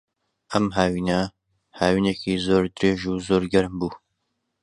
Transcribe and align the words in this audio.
ئەم 0.51 0.65
هاوینە، 0.77 1.21
هاوینێکی 1.79 2.33
زۆر 2.45 2.63
درێژ 2.77 3.01
و 3.11 3.15
زۆر 3.27 3.43
گەرم 3.53 3.73
بوو. 3.79 3.93